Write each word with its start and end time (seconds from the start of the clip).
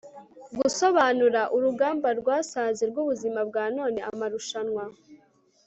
gusobanura. 0.57 1.41
urugamba 1.55 2.07
rwasaze 2.19 2.83
rwubuzima 2.91 3.39
bwa 3.49 3.65
none; 3.77 3.99
amarushanwa 4.09 4.83